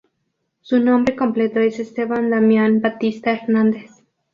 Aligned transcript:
Su 0.61 0.79
nombre 0.79 1.15
completo 1.15 1.59
es 1.59 1.77
Esteban 1.77 2.31
Damián 2.31 2.81
Batista 2.81 3.33
Hernández. 3.33 3.91